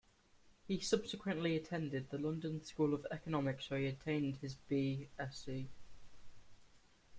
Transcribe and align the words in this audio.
He 0.67 0.79
subsequently 0.79 1.55
attended 1.55 2.09
the 2.09 2.17
London 2.17 2.63
School 2.65 2.95
of 2.95 3.05
Economics 3.11 3.69
where 3.69 3.81
he 3.81 3.87
obtained 3.89 4.37
his 4.37 4.55
B. 4.55 5.09
Sc. 5.31 5.49